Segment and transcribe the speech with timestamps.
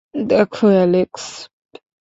[0.29, 1.25] দেখো, অ্যালেক্স!